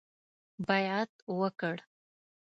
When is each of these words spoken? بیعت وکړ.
بیعت 0.67 1.11
وکړ. 1.39 1.75